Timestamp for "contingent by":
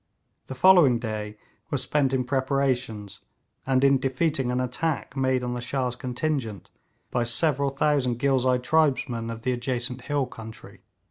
5.95-7.23